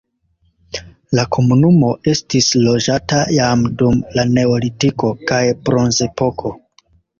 [1.19, 6.57] La komunumo estis loĝata jam dum la neolitiko kaj bronzepoko.